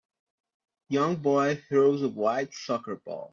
[0.89, 3.29] Young boy throws a white soccer ball.